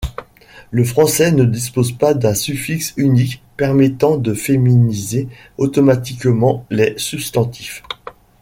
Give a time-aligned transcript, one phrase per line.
[0.71, 5.27] Le français ne dispose pas d’un suffixe unique permettant de féminiser
[5.59, 7.83] automatiquement les substantifs.